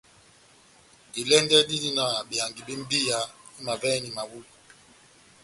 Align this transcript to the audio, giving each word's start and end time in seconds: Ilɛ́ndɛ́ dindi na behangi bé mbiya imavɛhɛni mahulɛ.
Ilɛ́ndɛ́ 1.19 1.65
dindi 1.67 1.89
na 1.97 2.03
behangi 2.29 2.61
bé 2.67 2.73
mbiya 2.83 3.17
imavɛhɛni 3.59 4.09
mahulɛ. 4.15 4.49